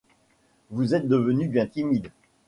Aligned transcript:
Vous 0.71 0.95
êtes 0.95 1.07
devenu 1.07 1.47
bien 1.47 1.67
timide. 1.67 2.07